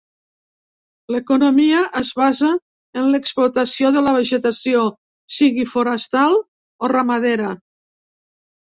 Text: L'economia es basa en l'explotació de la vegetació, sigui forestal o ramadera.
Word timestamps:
L'economia 1.15 1.81
es 2.01 2.09
basa 2.21 2.49
en 3.03 3.11
l'explotació 3.17 3.93
de 3.99 4.05
la 4.09 4.17
vegetació, 4.19 4.83
sigui 5.39 5.71
forestal 5.77 6.39
o 6.89 6.95
ramadera. 6.99 7.57